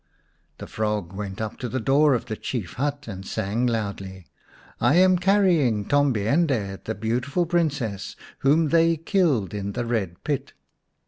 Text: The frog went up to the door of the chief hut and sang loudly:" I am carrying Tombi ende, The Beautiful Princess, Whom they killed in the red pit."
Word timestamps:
The 0.57 0.65
frog 0.65 1.13
went 1.13 1.39
up 1.39 1.59
to 1.59 1.69
the 1.69 1.79
door 1.79 2.15
of 2.15 2.25
the 2.25 2.35
chief 2.35 2.73
hut 2.73 3.07
and 3.07 3.23
sang 3.23 3.67
loudly:" 3.67 4.25
I 4.81 4.95
am 4.95 5.19
carrying 5.19 5.85
Tombi 5.85 6.25
ende, 6.27 6.83
The 6.83 6.95
Beautiful 6.95 7.45
Princess, 7.45 8.15
Whom 8.39 8.69
they 8.69 8.97
killed 8.97 9.53
in 9.53 9.73
the 9.73 9.85
red 9.85 10.23
pit." 10.23 10.53